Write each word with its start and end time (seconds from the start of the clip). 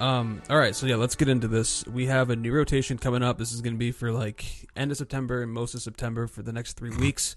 Um, 0.00 0.42
all 0.48 0.58
right, 0.58 0.76
so 0.76 0.86
yeah, 0.86 0.94
let's 0.94 1.16
get 1.16 1.28
into 1.28 1.48
this. 1.48 1.84
We 1.86 2.06
have 2.06 2.30
a 2.30 2.36
new 2.36 2.52
rotation 2.52 2.98
coming 2.98 3.22
up. 3.22 3.36
This 3.36 3.52
is 3.52 3.60
going 3.60 3.74
to 3.74 3.78
be 3.78 3.90
for 3.90 4.12
like 4.12 4.68
end 4.76 4.92
of 4.92 4.96
September 4.96 5.42
and 5.42 5.52
most 5.52 5.74
of 5.74 5.82
September 5.82 6.28
for 6.28 6.42
the 6.42 6.52
next 6.52 6.74
three 6.74 6.96
weeks. 6.96 7.34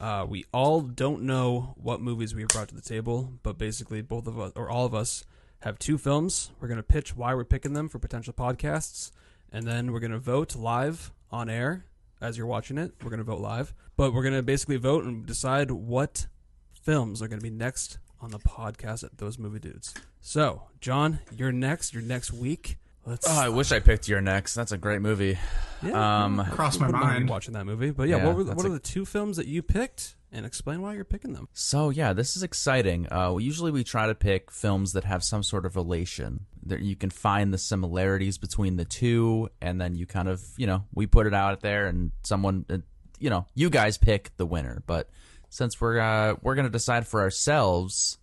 Uh, 0.00 0.26
we 0.28 0.44
all 0.52 0.80
don't 0.80 1.22
know 1.22 1.74
what 1.76 2.00
movies 2.00 2.34
we 2.34 2.42
have 2.42 2.48
brought 2.48 2.68
to 2.68 2.74
the 2.74 2.80
table, 2.80 3.34
but 3.42 3.58
basically, 3.58 4.02
both 4.02 4.26
of 4.26 4.40
us 4.40 4.52
or 4.56 4.68
all 4.68 4.86
of 4.86 4.94
us 4.94 5.24
have 5.60 5.78
two 5.78 5.98
films. 5.98 6.50
We're 6.58 6.68
going 6.68 6.78
to 6.78 6.82
pitch 6.82 7.14
why 7.14 7.34
we're 7.34 7.44
picking 7.44 7.74
them 7.74 7.88
for 7.88 7.98
potential 8.00 8.32
podcasts, 8.32 9.12
and 9.52 9.66
then 9.66 9.92
we're 9.92 10.00
going 10.00 10.10
to 10.10 10.18
vote 10.18 10.56
live 10.56 11.12
on 11.30 11.48
air 11.48 11.84
as 12.20 12.36
you're 12.36 12.46
watching 12.46 12.78
it. 12.78 12.92
We're 13.04 13.10
going 13.10 13.18
to 13.18 13.24
vote 13.24 13.40
live, 13.40 13.72
but 13.96 14.12
we're 14.12 14.22
going 14.22 14.34
to 14.34 14.42
basically 14.42 14.78
vote 14.78 15.04
and 15.04 15.26
decide 15.26 15.70
what 15.70 16.26
films 16.72 17.22
are 17.22 17.28
going 17.28 17.40
to 17.40 17.44
be 17.44 17.54
next 17.54 17.98
on 18.20 18.30
the 18.30 18.38
podcast 18.38 19.04
at 19.04 19.18
those 19.18 19.38
movie 19.38 19.58
dudes. 19.60 19.94
So, 20.20 20.62
John, 20.80 21.18
you're 21.36 21.52
next. 21.52 21.94
You're 21.94 22.02
next 22.02 22.32
week. 22.32 22.76
Let's. 23.06 23.26
Oh, 23.28 23.32
I 23.40 23.48
wish 23.48 23.72
I 23.72 23.80
picked 23.80 24.08
your 24.08 24.20
next. 24.20 24.54
That's 24.54 24.72
a 24.72 24.78
great 24.78 25.00
movie. 25.00 25.38
Yeah, 25.82 26.24
Um, 26.24 26.44
Crossed 26.50 26.78
my 26.80 26.88
mind 26.90 27.02
mind. 27.04 27.28
watching 27.30 27.54
that 27.54 27.64
movie. 27.64 27.90
But 27.90 28.08
yeah, 28.08 28.18
Yeah, 28.18 28.26
what, 28.26 28.36
were, 28.36 28.44
that's 28.44 28.56
what 28.56 28.66
are 28.66 28.70
the 28.72 28.78
two 28.78 29.06
films 29.06 29.36
that 29.38 29.46
you 29.46 29.62
picked? 29.62 30.16
And 30.32 30.46
explain 30.46 30.80
why 30.80 30.94
you're 30.94 31.04
picking 31.04 31.32
them. 31.32 31.48
So 31.54 31.90
yeah, 31.90 32.12
this 32.12 32.36
is 32.36 32.42
exciting. 32.44 33.08
Uh, 33.10 33.36
usually 33.38 33.72
we 33.72 33.82
try 33.82 34.06
to 34.06 34.14
pick 34.14 34.50
films 34.52 34.92
that 34.92 35.02
have 35.04 35.24
some 35.24 35.42
sort 35.42 35.66
of 35.66 35.74
relation. 35.74 36.46
That 36.66 36.82
you 36.82 36.94
can 36.94 37.10
find 37.10 37.52
the 37.52 37.58
similarities 37.58 38.36
between 38.38 38.76
the 38.76 38.84
two, 38.84 39.48
and 39.62 39.80
then 39.80 39.96
you 39.96 40.06
kind 40.06 40.28
of, 40.28 40.44
you 40.58 40.66
know, 40.68 40.84
we 40.94 41.06
put 41.06 41.26
it 41.26 41.32
out 41.34 41.62
there, 41.62 41.86
and 41.86 42.12
someone, 42.22 42.64
uh, 42.70 42.78
you 43.18 43.30
know, 43.30 43.46
you 43.54 43.70
guys 43.70 43.96
pick 43.98 44.30
the 44.36 44.44
winner. 44.46 44.82
But 44.86 45.08
since 45.50 45.78
we're 45.80 45.98
uh, 46.00 46.36
we're 46.40 46.54
gonna 46.54 46.70
decide 46.70 47.06
for 47.06 47.20
ourselves, 47.20 48.16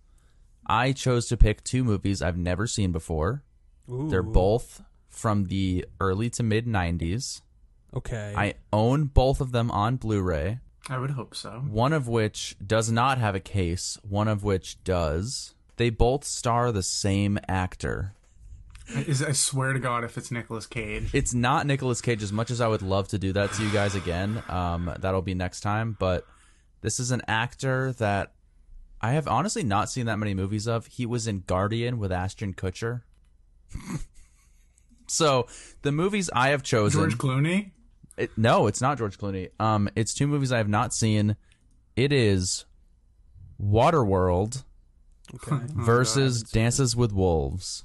I 0.66 0.92
chose 0.94 1.28
to 1.28 1.38
pick 1.38 1.64
two 1.64 1.84
movies 1.84 2.22
I've 2.24 2.38
never 2.38 2.66
seen 2.66 2.92
before. 2.92 3.44
Ooh. 3.92 4.10
They're 4.10 4.24
both 4.24 4.82
from 5.08 5.46
the 5.46 5.86
early 6.00 6.30
to 6.32 6.44
mid 6.44 6.66
'90s. 6.66 7.42
okay. 7.96 8.34
I 8.36 8.56
own 8.74 9.06
both 9.06 9.40
of 9.42 9.52
them 9.52 9.70
on 9.70 9.98
Blu-ray. 9.98 10.60
I 10.90 10.98
would 10.98 11.12
hope 11.12 11.36
so. 11.36 11.64
one 11.68 11.92
of 11.94 12.08
which 12.08 12.56
does 12.66 12.90
not 12.90 13.18
have 13.18 13.36
a 13.36 13.42
case, 13.42 13.98
one 14.08 14.28
of 14.30 14.44
which 14.44 14.82
does. 14.86 15.54
They 15.76 15.90
both 15.90 16.24
star 16.24 16.72
the 16.72 16.82
same 16.82 17.38
actor. 17.48 18.14
Is 18.96 19.22
I 19.22 19.34
swear 19.34 19.74
to 19.74 19.80
God, 19.80 20.06
if 20.06 20.18
it's 20.18 20.32
Nicolas 20.32 20.66
Cage, 20.66 21.10
It's 21.14 21.34
not 21.34 21.68
Nicolas 21.68 22.00
Cage 22.00 22.24
as 22.24 22.32
much 22.32 22.50
as 22.50 22.62
I 22.62 22.68
would 22.70 22.82
love 22.82 23.10
to 23.10 23.20
do 23.20 23.34
that 23.34 23.52
to 23.54 23.64
you 23.64 23.70
guys 23.70 23.96
again. 23.96 24.42
Um, 24.48 24.90
that'll 25.00 25.22
be 25.22 25.34
next 25.34 25.60
time, 25.60 25.98
but 26.00 26.26
this 26.82 27.00
is 27.00 27.12
an 27.12 27.22
actor 27.28 27.94
that 27.94 28.34
I 29.02 29.12
have 29.12 29.28
honestly 29.28 29.64
not 29.64 29.90
seen 29.90 30.06
that 30.08 30.18
many 30.18 30.34
movies 30.34 30.68
of. 30.68 30.88
He 30.88 31.06
was 31.06 31.28
in 31.28 31.44
Guardian 31.46 32.00
with 32.00 32.12
Ashton 32.12 32.54
Kutcher. 32.54 33.02
so 35.08 35.48
the 35.82 35.92
movies 35.92 36.30
I 36.34 36.50
have 36.50 36.64
chosen 36.64 37.02
George 37.02 37.18
Clooney. 37.18 37.72
It, 38.18 38.32
no, 38.36 38.68
it's 38.68 38.82
not 38.82 38.98
George 38.98 39.18
Clooney. 39.18 39.52
Um, 39.60 39.90
it's 39.96 40.14
two 40.14 40.28
movies 40.28 40.52
I 40.52 40.58
have 40.58 40.70
not 40.70 40.94
seen. 40.94 41.36
It 41.96 42.12
is 42.12 42.66
Waterworld 43.62 44.64
okay. 45.36 45.64
versus 45.68 46.44
Dances 46.44 46.96
with 46.96 47.14
Wolves. 47.14 47.84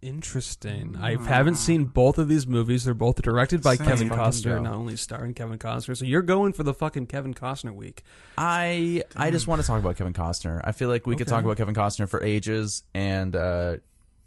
Interesting. 0.00 0.96
I 1.00 1.16
haven't 1.16 1.56
seen 1.56 1.84
both 1.86 2.18
of 2.18 2.28
these 2.28 2.46
movies. 2.46 2.84
They're 2.84 2.94
both 2.94 3.20
directed 3.20 3.62
by 3.62 3.74
Same. 3.74 3.86
Kevin 3.86 4.08
Fucking 4.08 4.22
Costner, 4.24 4.62
not 4.62 4.74
only 4.74 4.96
starring 4.96 5.34
Kevin 5.34 5.58
Costner. 5.58 5.96
So 5.96 6.04
you're 6.04 6.22
going 6.22 6.52
for 6.52 6.62
the 6.62 6.72
fucking 6.72 7.06
Kevin 7.06 7.34
Costner 7.34 7.74
week. 7.74 8.04
I 8.36 9.02
I 9.16 9.30
just 9.32 9.46
want 9.48 9.60
to 9.60 9.66
talk 9.66 9.80
about 9.80 9.96
Kevin 9.96 10.12
Costner. 10.12 10.60
I 10.62 10.72
feel 10.72 10.88
like 10.88 11.06
we 11.06 11.16
could 11.16 11.26
Okay. 11.26 11.34
talk 11.34 11.44
about 11.44 11.56
Kevin 11.56 11.74
Costner 11.74 12.08
for 12.08 12.22
ages, 12.22 12.84
and 12.94 13.34
uh, 13.34 13.76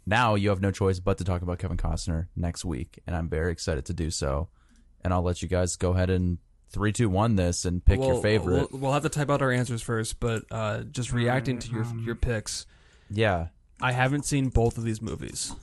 now 0.06 0.34
you 0.34 0.50
have 0.50 0.60
no 0.60 0.70
choice 0.70 1.00
but 1.00 1.16
to 1.18 1.24
talk 1.24 1.40
about 1.42 1.58
Kevin 1.58 1.78
Costner 1.78 2.26
next 2.36 2.64
week, 2.64 3.00
and 3.06 3.16
I'm 3.16 3.28
very 3.30 3.50
excited 3.50 3.86
to 3.86 3.94
do 3.94 4.10
so. 4.10 4.48
And 5.04 5.12
I'll 5.14 5.22
let 5.22 5.40
you 5.42 5.48
guys 5.48 5.76
go 5.76 5.92
ahead 5.94 6.10
and 6.10 6.38
three, 6.70 6.92
two, 6.92 7.08
one 7.08 7.36
this 7.36 7.64
and 7.64 7.84
pick 7.84 7.98
your 7.98 8.12
We'll- 8.12 8.22
favorite. 8.22 8.70
We'll, 8.72 8.80
we'll 8.80 8.92
have 8.92 9.02
to 9.04 9.08
type 9.08 9.30
out 9.30 9.40
our 9.42 9.50
answers 9.50 9.80
first, 9.82 10.20
but 10.20 10.44
uh, 10.50 10.82
just 10.82 11.12
reacting 11.12 11.58
to 11.60 11.70
your 11.70 11.86
your 12.04 12.14
picks. 12.14 12.66
yeah, 13.10 13.48
I 13.82 13.92
haven't 13.92 14.24
seen 14.24 14.48
both 14.48 14.78
of 14.78 14.84
these 14.84 15.02
movies. 15.02 15.54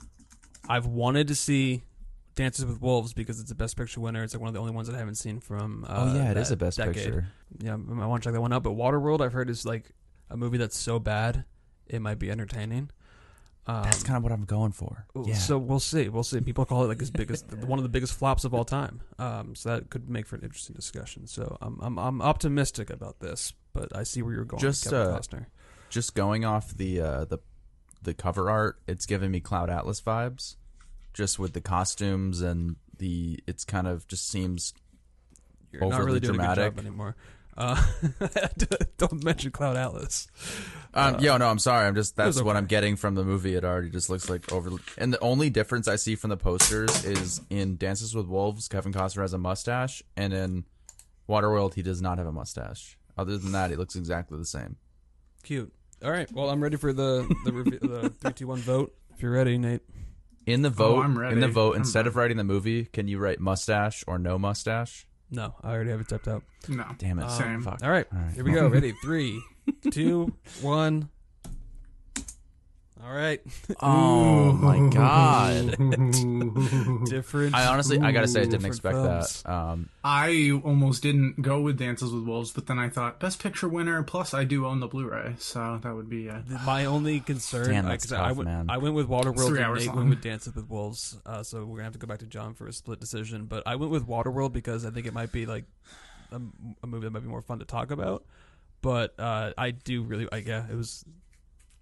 I've 0.68 0.86
wanted 0.86 1.28
to 1.28 1.34
see 1.34 1.82
Dances 2.34 2.64
with 2.64 2.80
Wolves 2.80 3.12
because 3.12 3.40
it's 3.40 3.50
a 3.50 3.54
Best 3.54 3.76
Picture 3.76 4.00
winner. 4.00 4.22
It's 4.22 4.34
like 4.34 4.40
one 4.40 4.48
of 4.48 4.54
the 4.54 4.60
only 4.60 4.72
ones 4.72 4.88
that 4.88 4.94
I 4.94 4.98
haven't 4.98 5.16
seen 5.16 5.40
from. 5.40 5.84
Uh, 5.88 6.10
oh 6.10 6.14
yeah, 6.14 6.30
it 6.30 6.36
is 6.36 6.50
a 6.50 6.56
best 6.56 6.78
decade. 6.78 6.94
picture. 6.94 7.28
Yeah, 7.58 7.74
I 7.74 8.06
want 8.06 8.22
to 8.22 8.26
check 8.26 8.34
that 8.34 8.40
one 8.40 8.52
out. 8.52 8.62
But 8.62 8.76
Waterworld, 8.76 9.20
I've 9.20 9.32
heard 9.32 9.50
is 9.50 9.66
like 9.66 9.90
a 10.28 10.36
movie 10.36 10.58
that's 10.58 10.76
so 10.78 10.98
bad 10.98 11.44
it 11.86 12.00
might 12.00 12.18
be 12.18 12.30
entertaining. 12.30 12.90
Um, 13.66 13.82
That's 13.82 14.02
kind 14.02 14.16
of 14.16 14.22
what 14.22 14.32
I'm 14.32 14.44
going 14.44 14.72
for. 14.72 15.06
Yeah. 15.24 15.34
So 15.34 15.58
we'll 15.58 15.80
see. 15.80 16.08
We'll 16.08 16.24
see. 16.24 16.40
People 16.40 16.64
call 16.64 16.84
it 16.84 16.88
like 16.88 17.00
his 17.00 17.10
biggest, 17.10 17.52
one 17.66 17.78
of 17.78 17.82
the 17.82 17.88
biggest 17.88 18.14
flops 18.14 18.44
of 18.44 18.54
all 18.54 18.64
time. 18.64 19.00
Um, 19.18 19.54
so 19.54 19.68
that 19.68 19.90
could 19.90 20.08
make 20.08 20.26
for 20.26 20.36
an 20.36 20.42
interesting 20.42 20.74
discussion. 20.74 21.26
So 21.26 21.58
I'm 21.60 21.78
I'm, 21.80 21.98
I'm 21.98 22.22
optimistic 22.22 22.90
about 22.90 23.20
this, 23.20 23.52
but 23.72 23.94
I 23.94 24.04
see 24.04 24.22
where 24.22 24.32
you're 24.32 24.44
going. 24.44 24.60
Just, 24.60 24.84
Kevin 24.84 24.98
uh, 24.98 25.18
Costner. 25.18 25.46
just 25.90 26.14
going 26.14 26.44
off 26.44 26.74
the 26.76 27.00
uh, 27.00 27.24
the 27.26 27.38
the 28.02 28.14
cover 28.14 28.50
art, 28.50 28.80
it's 28.86 29.06
giving 29.06 29.30
me 29.30 29.40
Cloud 29.40 29.70
Atlas 29.70 30.00
vibes, 30.00 30.56
just 31.12 31.38
with 31.38 31.52
the 31.52 31.60
costumes 31.60 32.40
and 32.40 32.76
the. 32.98 33.40
It's 33.46 33.64
kind 33.64 33.86
of 33.86 34.06
just 34.08 34.28
seems. 34.28 34.74
You're 35.72 35.82
not 35.82 35.92
overly 35.92 36.06
really 36.06 36.20
doing 36.20 36.34
a 36.34 36.38
good 36.38 36.44
dramatic. 36.44 36.76
job 36.76 36.84
anymore. 36.84 37.16
Uh, 37.56 37.82
don't 38.98 39.22
mention 39.22 39.50
Cloud 39.50 39.76
Atlas. 39.76 40.28
Um, 40.94 41.20
yo, 41.20 41.36
no, 41.36 41.48
I'm 41.48 41.58
sorry. 41.58 41.86
I'm 41.86 41.94
just 41.94 42.16
that's 42.16 42.36
was 42.36 42.42
what. 42.42 42.56
I'm 42.56 42.66
getting 42.66 42.96
from 42.96 43.14
the 43.14 43.24
movie. 43.24 43.54
It 43.54 43.64
already 43.64 43.90
just 43.90 44.08
looks 44.08 44.30
like 44.30 44.50
over. 44.52 44.70
And 44.96 45.12
the 45.12 45.20
only 45.20 45.50
difference 45.50 45.86
I 45.86 45.96
see 45.96 46.16
from 46.16 46.30
the 46.30 46.36
posters 46.36 47.04
is 47.04 47.40
in 47.50 47.76
Dances 47.76 48.14
with 48.14 48.26
Wolves, 48.26 48.68
Kevin 48.68 48.92
Costner 48.92 49.22
has 49.22 49.34
a 49.34 49.38
mustache, 49.38 50.02
and 50.16 50.32
in 50.32 50.64
Waterworld, 51.28 51.74
he 51.74 51.82
does 51.82 52.00
not 52.00 52.18
have 52.18 52.26
a 52.26 52.32
mustache. 52.32 52.96
Other 53.18 53.36
than 53.36 53.52
that, 53.52 53.70
he 53.70 53.76
looks 53.76 53.94
exactly 53.94 54.38
the 54.38 54.46
same. 54.46 54.76
Cute. 55.42 55.72
All 56.02 56.10
right. 56.10 56.30
Well, 56.32 56.48
I'm 56.48 56.62
ready 56.62 56.76
for 56.76 56.92
the 56.92 57.26
the, 57.44 57.52
review, 57.52 57.78
the 57.78 58.10
three, 58.20 58.32
two, 58.32 58.46
one 58.46 58.58
vote. 58.58 58.94
If 59.14 59.22
you're 59.22 59.32
ready, 59.32 59.58
Nate. 59.58 59.82
In 60.46 60.62
the 60.62 60.68
oh, 60.68 60.72
vote, 60.72 60.98
Oh, 60.98 61.02
I'm 61.02 61.18
in 61.24 61.40
the 61.40 61.48
vote, 61.48 61.74
I'm 61.74 61.82
instead 61.82 62.06
of 62.06 62.16
writing 62.16 62.36
the 62.38 62.44
movie, 62.44 62.86
can 62.86 63.06
you 63.06 63.18
write 63.18 63.38
mustache 63.40 64.02
or 64.06 64.18
no 64.18 64.38
mustache? 64.38 65.06
No, 65.30 65.54
I 65.62 65.72
already 65.72 65.90
have 65.90 66.00
it 66.00 66.08
typed 66.08 66.26
out. 66.26 66.42
No, 66.68 66.84
Damn 66.98 67.18
it! 67.20 67.30
Same. 67.30 67.62
Fuck. 67.62 67.80
All 67.82 67.90
right. 67.90 68.06
All 68.12 68.18
right. 68.18 68.32
Here 68.34 68.42
we 68.44 68.52
go. 68.52 68.66
Ready? 68.68 68.92
Three, 69.02 69.40
two, 69.90 70.32
one. 70.60 71.08
All 73.04 73.12
right. 73.14 73.40
Oh 73.82 74.52
my 74.52 74.88
god! 74.92 75.70
Different. 77.08 77.54
I 77.54 77.66
honestly, 77.66 77.98
I 77.98 78.12
gotta 78.12 78.28
say, 78.28 78.40
I 78.40 78.44
didn't 78.44 78.52
different 78.60 78.66
expect 78.74 78.94
films. 78.96 79.42
that. 79.42 79.50
Um, 79.52 79.88
I 80.04 80.50
almost 80.64 81.02
didn't 81.02 81.40
go 81.40 81.60
with 81.60 81.78
Dances 81.78 82.12
with 82.12 82.24
Wolves, 82.24 82.50
but 82.52 82.66
then 82.66 82.78
I 82.78 82.88
thought 82.90 83.18
Best 83.20 83.42
Picture 83.42 83.68
winner. 83.68 84.02
Plus, 84.02 84.34
I 84.34 84.44
do 84.44 84.66
own 84.66 84.80
the 84.80 84.86
Blu-ray, 84.86 85.36
so 85.38 85.78
that 85.82 85.94
would 85.94 86.10
be. 86.10 86.28
Uh, 86.28 86.40
My 86.66 86.84
only 86.84 87.20
concern, 87.20 87.68
Damn, 87.70 87.86
I- 87.86 87.90
that's 87.90 88.04
'cause 88.06 88.12
I, 88.12 88.28
tough, 88.28 88.36
went, 88.38 88.48
man. 88.50 88.66
I 88.68 88.76
went 88.78 88.94
with 88.94 89.08
Waterworld 89.08 89.46
three 89.48 89.58
and 89.58 89.66
hours 89.66 89.78
Nate 89.80 89.88
long. 89.88 89.96
went 89.96 90.10
with 90.10 90.22
Dances 90.22 90.54
with 90.54 90.68
Wolves. 90.68 91.16
Uh, 91.24 91.42
so 91.42 91.60
we're 91.64 91.76
gonna 91.76 91.84
have 91.84 91.92
to 91.94 91.98
go 91.98 92.06
back 92.06 92.18
to 92.18 92.26
John 92.26 92.52
for 92.54 92.66
a 92.66 92.72
split 92.72 93.00
decision. 93.00 93.46
But 93.46 93.62
I 93.66 93.76
went 93.76 93.92
with 93.92 94.06
Waterworld 94.06 94.52
because 94.52 94.84
I 94.84 94.90
think 94.90 95.06
it 95.06 95.14
might 95.14 95.32
be 95.32 95.46
like 95.46 95.64
a, 96.32 96.40
a 96.82 96.86
movie 96.86 97.04
that 97.06 97.10
might 97.12 97.22
be 97.22 97.28
more 97.28 97.42
fun 97.42 97.60
to 97.60 97.64
talk 97.64 97.90
about. 97.92 98.24
But 98.82 99.18
uh, 99.18 99.52
I 99.56 99.70
do 99.70 100.02
really, 100.02 100.28
I 100.32 100.38
yeah, 100.38 100.66
it 100.70 100.74
was 100.76 101.04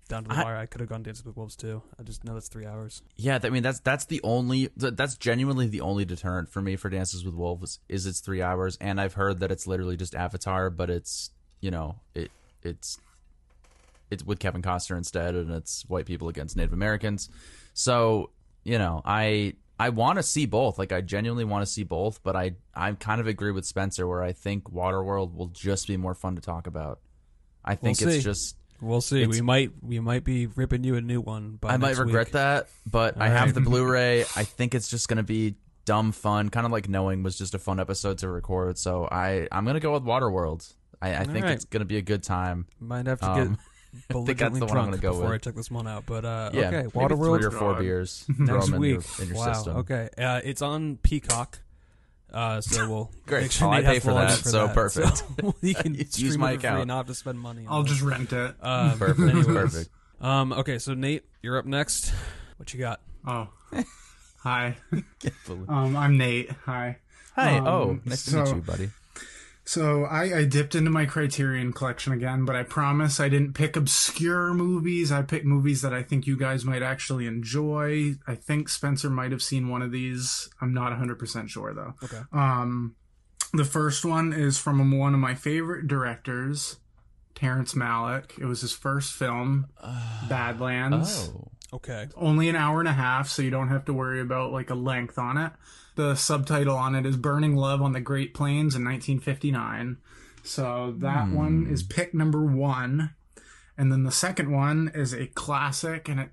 down 0.09 0.25
to 0.25 0.29
the 0.31 0.37
I- 0.37 0.43
wire. 0.45 0.57
I 0.57 0.67
could 0.67 0.81
have 0.81 0.89
gone 0.91 1.03
Dances 1.03 1.25
with 1.25 1.37
Wolves 1.37 1.55
too. 1.57 1.83
I 1.99 2.03
just 2.03 2.25
know 2.25 2.35
that's 2.35 2.49
three 2.49 2.67
hours. 2.67 3.03
Yeah, 3.17 3.39
I 3.43 3.51
mean 3.51 3.63
that's 3.63 3.81
that's 3.81 4.07
the 4.07 4.21
only 4.25 4.71
that's 4.77 5.17
genuinely 5.17 5.67
the 5.69 5.81
only 5.83 6.05
deterrent 6.05 6.49
for 6.49 6.61
me 6.63 6.77
for 6.77 6.89
Dances 6.89 7.25
with 7.25 7.35
Wolves 7.35 7.79
is 7.89 8.07
it's 8.07 8.21
three 8.21 8.43
hours, 8.43 8.77
and 8.81 9.01
I've 9.01 9.15
heard 9.15 9.41
that 9.41 9.51
it's 9.53 9.67
literally 9.67 9.97
just 9.97 10.15
Avatar, 10.15 10.71
but 10.71 10.91
it's 10.91 11.31
you 11.61 11.71
know 11.71 11.97
it 12.15 12.31
it's 12.63 12.99
it's 14.11 14.25
with 14.25 14.39
Kevin 14.39 14.63
Costner 14.63 14.97
instead, 14.97 15.35
and 15.35 15.51
it's 15.51 15.85
white 15.89 16.07
people 16.07 16.29
against 16.29 16.57
Native 16.57 16.73
Americans. 16.73 17.29
So 17.75 18.31
you 18.65 18.79
know 18.79 19.03
I 19.05 19.55
I 19.79 19.91
want 19.91 20.17
to 20.17 20.23
see 20.25 20.47
both, 20.47 20.79
like 20.79 20.91
I 20.93 21.01
genuinely 21.03 21.45
want 21.45 21.63
to 21.65 21.71
see 21.71 21.85
both, 21.85 22.23
but 22.23 22.35
I 22.35 22.53
I 22.75 22.91
kind 22.93 23.21
of 23.21 23.27
agree 23.27 23.53
with 23.53 23.65
Spencer 23.67 24.07
where 24.09 24.23
I 24.23 24.33
think 24.33 24.71
Waterworld 24.73 25.35
will 25.35 25.49
just 25.49 25.87
be 25.87 25.97
more 25.97 26.15
fun 26.15 26.35
to 26.37 26.41
talk 26.41 26.67
about. 26.67 27.01
I 27.65 27.75
think 27.75 28.01
We'll 28.01 28.09
it's 28.09 28.19
see. 28.19 28.23
just 28.23 28.57
We'll 28.81 29.01
see. 29.01 29.23
It's- 29.23 29.35
we 29.35 29.41
might 29.41 29.73
we 29.83 29.99
might 30.01 30.25
be 30.25 30.47
ripping 30.47 30.85
you 30.85 30.97
a 30.97 31.01
new 31.01 31.21
one. 31.21 31.57
By 31.61 31.71
I 31.75 31.77
might 31.79 31.97
regret 31.99 32.29
week. 32.29 32.33
that, 32.35 32.69
but 32.87 33.21
I 33.21 33.29
All 33.29 33.37
have 33.37 33.55
the 33.55 33.61
Blu-ray. 33.61 34.23
I 34.37 34.45
think 34.45 34.75
it's 34.75 34.89
just 34.89 35.09
gonna 35.09 35.23
be 35.23 35.57
dumb 35.85 36.13
fun, 36.13 36.49
kind 36.51 36.67
of 36.67 36.73
like 36.73 36.89
knowing 36.89 37.23
was 37.23 37.37
just 37.39 37.55
a 37.55 37.59
fun 37.59 37.81
episode 37.81 38.19
to 38.19 38.29
record. 38.29 38.79
So 38.79 39.09
I 39.11 39.49
I'm 39.51 39.65
gonna 39.65 39.81
go 39.81 39.93
with 39.93 40.05
Waterworld. 40.05 40.73
I, 41.01 41.15
I 41.17 41.25
think 41.25 41.45
right. 41.45 41.53
it's 41.55 41.65
gonna 41.65 41.85
be 41.85 41.97
a 41.97 42.03
good 42.03 42.23
time. 42.23 42.67
Might 42.81 43.07
have 43.07 43.21
to 43.21 43.31
Um, 43.31 43.49
get 43.55 43.59
I 44.11 44.25
think 44.25 44.39
that's 44.39 44.59
the 44.59 44.67
one 44.67 44.77
I'm 44.77 44.85
gonna 44.85 44.99
go 44.99 45.11
before 45.13 45.25
with. 45.31 45.33
I 45.35 45.39
check 45.39 45.55
this 45.55 45.71
one 45.71 45.89
out. 45.89 46.05
But 46.07 46.25
uh, 46.25 46.51
Yeah, 46.53 46.69
okay, 46.69 46.83
Waterworld 46.89 47.39
three 47.39 47.47
or 47.47 47.51
four 47.51 47.73
God. 47.73 47.81
beers 47.81 48.25
next 48.39 48.49
throw 48.49 48.61
'em 48.63 48.75
in 48.75 48.81
week. 48.81 48.91
your, 49.19 49.23
in 49.23 49.29
your 49.35 49.39
wow. 49.39 49.53
system. 49.55 49.77
Okay, 49.79 50.09
uh, 50.19 50.41
it's 50.45 50.61
on 50.63 50.99
Peacock. 50.99 51.61
Uh, 52.33 52.61
so 52.61 52.89
we'll 52.91 53.11
Great. 53.27 53.43
Make 53.43 53.53
sure 53.53 53.69
Oh, 53.69 53.73
I 53.73 53.81
pay 53.83 53.95
has 53.95 54.03
for 54.03 54.09
to 54.11 54.15
log 54.15 54.29
that, 54.29 54.39
for 54.39 54.49
so 54.49 54.67
that. 54.67 54.75
perfect. 54.75 55.17
So 55.19 55.55
you 55.63 55.75
can 55.83 55.95
Use 55.95 56.37
my 56.39 56.53
it 56.53 56.55
for 56.57 56.61
free 56.61 56.69
account. 56.71 56.87
not 56.89 56.97
have 56.99 57.07
to 57.07 57.15
spend 57.15 57.41
money. 57.41 57.67
On 57.67 57.73
I'll 57.73 57.81
it. 57.83 57.87
just 57.89 58.03
rent 58.03 58.33
it. 58.33 58.55
um, 58.63 58.99
Perfect. 58.99 59.21
anyways. 59.21 59.47
Perfect. 59.47 59.91
Um, 60.21 60.53
okay, 60.53 60.79
so 60.79 60.95
Nate, 60.95 61.25
you're 61.43 61.59
up 61.59 61.65
next. 61.65 62.13
What 62.57 62.73
you 62.75 62.81
got? 62.81 63.01
Oh, 63.27 63.49
hi. 64.39 64.77
Can't 65.21 65.35
Um, 65.69 65.97
I'm 65.97 66.17
Nate. 66.19 66.51
Hi. 66.65 66.99
Hi. 67.37 67.59
Um, 67.59 67.67
oh, 67.69 67.99
nice 68.05 68.25
to 68.27 68.37
meet 68.37 68.49
you, 68.49 68.55
buddy. 68.63 68.91
So 69.69 70.07
I, 70.07 70.35
I 70.35 70.45
dipped 70.47 70.75
into 70.75 70.91
my 70.91 71.05
Criterion 71.05 71.75
collection 71.75 72.15
again, 72.15 72.47
but 72.47 72.57
I 72.57 72.63
promise 72.63 73.21
I 73.21 73.29
didn't 73.29 73.53
pick 73.53 73.77
obscure 73.77 74.55
movies. 74.55 75.13
I 75.13 75.21
picked 75.21 75.45
movies 75.45 75.83
that 75.83 75.93
I 75.93 76.03
think 76.03 76.27
you 76.27 76.39
guys 76.39 76.65
might 76.65 76.83
actually 76.83 77.27
enjoy. 77.27 78.15
I 78.27 78.35
think 78.35 78.71
Spencer 78.71 79.11
might 79.11 79.31
have 79.31 79.43
seen 79.43 79.69
one 79.69 79.83
of 79.83 79.93
these. 79.93 80.49
I'm 80.63 80.73
not 80.73 80.99
100% 80.99 81.51
sure 81.51 81.75
though. 81.75 81.93
Okay. 82.03 82.23
Um, 82.33 82.97
the 83.53 83.67
first 83.67 84.07
one 84.07 84.33
is 84.33 84.57
from 84.57 84.99
one 84.99 85.13
of 85.13 85.21
my 85.21 85.35
favorite 85.35 85.87
directors, 85.87 86.79
Terrence 87.35 87.75
Malick. 87.75 88.39
It 88.39 88.47
was 88.47 88.63
his 88.63 88.73
first 88.73 89.13
film, 89.13 89.67
Badlands. 90.31 91.31
Oh. 91.31 91.51
Okay. 91.75 92.09
Only 92.17 92.49
an 92.49 92.57
hour 92.57 92.81
and 92.81 92.89
a 92.89 92.95
half, 92.95 93.29
so 93.29 93.43
you 93.43 93.51
don't 93.51 93.69
have 93.69 93.85
to 93.85 93.93
worry 93.93 94.21
about 94.23 94.51
like 94.51 94.71
a 94.71 94.75
length 94.75 95.19
on 95.19 95.37
it. 95.37 95.53
The 95.99 96.15
subtitle 96.15 96.77
on 96.77 96.95
it 96.95 97.05
is 97.05 97.17
Burning 97.17 97.57
Love 97.57 97.83
on 97.83 97.91
the 97.91 98.01
Great 98.01 98.33
Plains 98.33 98.77
in 98.77 98.85
1959. 98.85 99.97
So 100.45 100.95
that 100.99 101.25
hmm. 101.25 101.35
one 101.35 101.67
is 101.69 101.83
pick 101.83 102.15
number 102.15 102.45
one. 102.45 103.17
And 103.77 103.91
then 103.91 104.05
the 104.05 104.13
second 104.13 104.53
one 104.53 104.93
is 104.95 105.13
a 105.13 105.27
classic, 105.27 106.09
and 106.09 106.21
it 106.21 106.31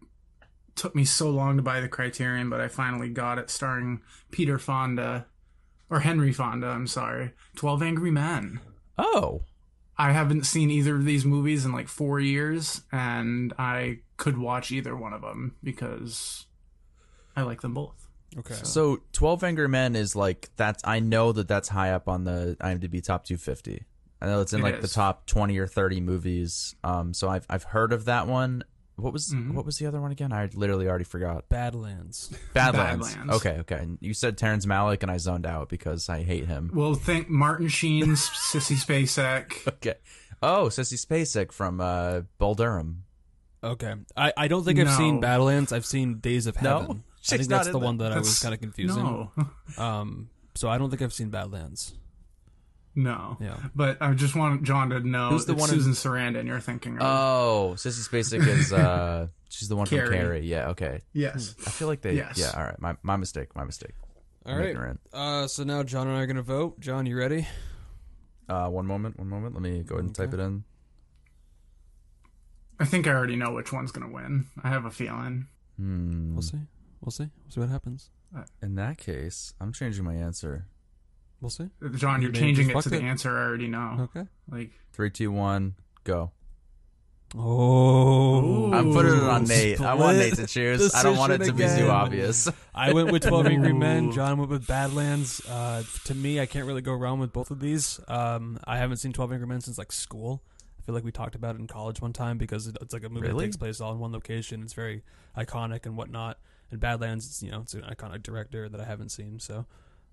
took 0.76 0.94
me 0.94 1.04
so 1.04 1.32
long 1.32 1.58
to 1.58 1.64
buy 1.64 1.80
the 1.80 1.88
Criterion, 1.88 2.48
but 2.48 2.62
I 2.62 2.68
finally 2.68 3.10
got 3.10 3.40
it, 3.40 3.50
starring 3.50 4.02
Peter 4.30 4.60
Fonda, 4.60 5.26
or 5.90 6.02
Henry 6.02 6.32
Fonda, 6.32 6.68
I'm 6.68 6.86
sorry. 6.86 7.32
12 7.56 7.82
Angry 7.82 8.12
Men. 8.12 8.60
Oh. 9.00 9.42
I 9.98 10.12
haven't 10.12 10.46
seen 10.46 10.70
either 10.70 10.96
of 10.96 11.06
these 11.06 11.26
movies 11.26 11.66
in 11.66 11.72
like 11.72 11.88
four 11.88 12.20
years, 12.20 12.84
and 12.92 13.52
I 13.58 14.02
could 14.18 14.38
watch 14.38 14.72
either 14.72 14.96
one 14.96 15.14
of 15.14 15.24
them 15.24 15.56
because 15.64 16.46
I 17.36 17.42
like 17.42 17.62
them 17.62 17.74
both. 17.74 18.05
Okay. 18.40 18.56
So 18.64 19.02
12 19.14 19.44
Angry 19.44 19.70
Men 19.70 19.96
is 19.96 20.16
like 20.16 20.50
that's 20.58 20.84
I 20.86 21.00
know 21.00 21.32
that 21.32 21.48
that's 21.48 21.70
high 21.70 21.92
up 21.92 22.08
on 22.10 22.24
the 22.26 22.58
IMDb 22.60 23.04
top 23.04 23.24
250. 23.26 23.84
I 24.22 24.26
know 24.28 24.42
it's 24.42 24.54
in 24.54 24.60
It 24.62 24.64
like 24.64 24.78
the 24.80 24.86
is. 24.86 24.94
top 24.94 25.26
20 25.28 25.58
or 25.58 25.68
30 25.68 26.02
movies. 26.02 26.76
Um 26.84 27.14
so 27.14 27.30
I've 27.30 27.46
I've 27.50 27.64
heard 27.64 27.94
of 27.94 28.06
that 28.06 28.28
one. 28.28 28.64
What 28.98 29.12
was 29.14 29.30
Mm-hmm. 29.34 29.54
what 29.56 29.66
was 29.66 29.78
the 29.78 29.86
other 29.88 30.00
one 30.02 30.12
again? 30.12 30.32
I 30.34 30.50
literally 30.54 30.88
already 30.88 31.04
forgot. 31.06 31.48
Badlands. 31.50 32.34
Badlands. 32.54 33.14
Badlands. 33.14 33.34
Okay, 33.46 33.58
okay. 33.60 33.88
You 34.00 34.14
said 34.14 34.38
Terrence 34.38 34.66
Malick 34.66 35.02
and 35.02 35.12
I 35.12 35.18
zoned 35.18 35.46
out 35.46 35.68
because 35.70 36.08
I 36.10 36.24
hate 36.24 36.46
him. 36.48 36.72
Well, 36.74 36.94
think 36.96 37.30
Martin 37.30 37.68
Sheen's 37.68 38.22
Sissy 38.52 38.76
Spacek. 38.78 39.68
Okay. 39.68 39.96
Oh, 40.42 40.68
Sissy 40.68 40.94
Spacek 41.04 41.52
from 41.52 41.80
uh 41.82 42.22
Bull 42.38 42.56
Durham. 42.56 43.04
Okay. 43.64 43.94
I, 44.16 44.32
I 44.38 44.48
don't 44.48 44.64
think 44.64 44.80
I've 44.80 44.92
seen 44.96 45.16
No. 45.16 45.22
Badlands. 45.22 45.72
I've 45.74 45.86
seen 45.88 46.20
Days 46.20 46.46
of 46.48 46.62
No? 46.62 46.80
Heaven. 46.82 47.04
I 47.32 47.38
think 47.38 47.50
that's 47.50 47.68
the 47.70 47.80
one 47.80 47.98
that 47.98 48.12
I 48.12 48.18
was 48.20 48.40
kind 48.40 48.54
of 48.54 48.60
confusing. 48.62 49.04
No, 49.04 49.32
Um. 49.78 50.30
So 50.56 50.70
I 50.70 50.78
don't 50.78 50.90
think 50.90 51.02
I've 51.02 51.14
seen 51.14 51.30
Badlands. 51.30 51.94
no. 52.96 53.38
Yeah. 53.42 53.58
But 53.76 53.98
I 54.02 54.14
just 54.14 54.36
want 54.36 54.64
John 54.64 54.90
to 54.92 55.00
know 55.02 55.30
Who's 55.30 55.46
the 55.46 55.54
it's 55.54 55.60
one 55.62 55.70
in- 55.70 55.76
Susan 55.76 55.92
Sarandon 55.94 56.46
you're 56.48 56.60
thinking 56.62 56.98
of. 56.98 57.02
Oh, 57.04 57.74
Sissy 57.76 58.08
Spacek 58.08 58.46
is 58.48 58.72
uh 58.72 59.28
she's 59.50 59.68
the 59.68 59.76
one 59.76 59.86
from 59.86 59.98
Carrie. 59.98 60.16
Carrie. 60.18 60.46
Yeah, 60.48 60.70
okay. 60.70 61.02
yes. 61.14 61.56
I 61.68 61.72
feel 61.72 61.88
like 61.90 62.02
they 62.02 62.14
Yes. 62.14 62.38
Yeah, 62.38 62.52
all 62.56 62.64
right. 62.64 62.80
My 62.80 62.96
my 63.04 63.18
mistake. 63.18 63.56
My 63.56 63.64
mistake. 63.66 63.96
All 64.46 64.54
I'm 64.54 64.60
right. 64.60 64.70
ignorant. 64.70 65.00
Uh. 65.12 65.48
So 65.48 65.64
now 65.64 65.84
John 65.84 66.08
and 66.08 66.16
I 66.16 66.22
are 66.22 66.28
gonna 66.28 66.42
vote. 66.42 66.80
John, 66.80 67.06
you 67.06 67.18
ready? 67.18 67.48
Uh, 68.48 68.70
one 68.70 68.86
moment, 68.86 69.18
one 69.18 69.28
moment. 69.28 69.56
Let 69.56 69.64
me 69.64 69.82
go 69.82 69.96
ahead 69.96 70.06
and 70.06 70.16
type 70.16 70.32
it 70.34 70.40
in. 70.40 70.64
I 72.80 72.86
think 72.86 73.08
I 73.08 73.12
already 73.12 73.36
know 73.36 73.52
which 73.54 73.72
one's 73.74 73.92
going 73.92 74.06
to 74.08 74.14
win. 74.14 74.46
I 74.64 74.70
have 74.70 74.86
a 74.86 74.92
feeling. 74.92 75.48
Hmm. 75.78 76.34
We'll 76.36 76.42
see. 76.42 76.60
We'll 77.06 77.12
see. 77.12 77.30
We'll 77.44 77.52
see 77.52 77.60
what 77.62 77.70
happens. 77.70 78.10
In 78.62 78.76
that 78.76 78.98
case, 78.98 79.54
I'm 79.62 79.72
changing 79.72 80.04
my 80.04 80.16
answer. 80.16 80.66
We'll 81.40 81.50
see. 81.52 81.70
John, 81.96 82.22
You 82.22 82.28
you're 82.28 82.32
may 82.34 82.40
changing 82.40 82.68
just 82.68 82.70
it 82.70 82.74
to 82.74 82.90
fucked 82.90 83.02
the 83.02 83.06
it. 83.06 83.10
answer 83.10 83.38
I 83.38 83.44
already 83.44 83.68
know. 83.68 84.10
Okay. 84.16 84.28
Like, 84.50 84.72
Three, 84.92 85.10
two, 85.12 85.32
one, 85.32 85.76
go. 86.04 86.32
Oh. 87.38 88.72
I'm 88.74 88.92
putting 88.94 89.14
it 89.14 89.24
on 89.24 89.44
Ooh, 89.44 89.48
Nate. 89.48 89.82
I 89.82 89.94
want 89.94 90.18
Nate 90.18 90.36
to 90.36 90.48
choose. 90.48 90.94
I 90.96 91.04
don't 91.04 91.18
want 91.18 91.34
it 91.34 91.40
to 91.40 91.52
decision 91.52 91.78
be 91.78 91.82
too 91.84 91.90
obvious. 91.90 92.50
I 92.76 92.94
went 92.94 93.12
with 93.12 93.24
Twelve 93.24 93.46
Angry 93.48 93.74
Men. 93.74 94.06
Ooh. 94.10 94.12
John 94.14 94.38
went 94.38 94.50
with 94.50 94.66
Badlands. 94.68 95.42
Uh, 95.48 95.84
to 96.06 96.16
me, 96.16 96.40
I 96.40 96.46
can't 96.46 96.66
really 96.66 96.82
go 96.82 96.94
wrong 96.94 97.20
with 97.20 97.34
both 97.34 97.52
of 97.52 97.60
these. 97.60 98.00
Um, 98.08 98.58
I 98.66 98.78
haven't 98.78 98.98
seen 98.98 99.12
Twelve 99.14 99.32
Angry 99.32 99.48
Men 99.48 99.62
since 99.62 99.78
like 99.78 99.92
school. 99.92 100.44
I 100.80 100.82
feel 100.84 100.96
like 100.96 101.04
we 101.04 101.12
talked 101.12 101.36
about 101.36 101.56
it 101.56 101.60
in 101.60 101.68
college 101.68 102.00
one 102.00 102.14
time 102.14 102.38
because 102.38 102.68
it, 102.68 102.78
it's 102.82 102.94
like 102.94 103.04
a 103.04 103.10
movie 103.10 103.28
Really? 103.28 103.40
that 103.40 103.44
takes 103.46 103.58
place 103.58 103.82
all 103.82 103.92
in 103.92 104.00
one 104.00 104.12
location. 104.12 104.62
It's 104.62 104.74
very 104.74 105.04
iconic 105.38 105.86
and 105.86 105.98
whatnot. 105.98 106.38
And 106.72 106.80
Badlands, 106.80 107.26
it's, 107.26 107.44
you 107.44 107.52
know, 107.52 107.62
it's 107.62 107.74
an 107.74 107.82
iconic 107.82 108.24
director 108.24 108.68
that 108.70 108.80
I 108.80 108.86
haven't 108.86 109.10
seen. 109.10 109.40
So 109.40 109.66